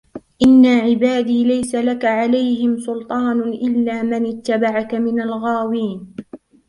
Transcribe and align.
إن 0.45 0.65
عبادي 0.65 1.43
ليس 1.43 1.75
لك 1.75 2.05
عليهم 2.05 2.79
سلطان 2.79 3.39
إلا 3.41 4.03
من 4.03 4.25
اتبعك 4.37 4.93
من 4.95 5.21
الغاوين 5.21 6.15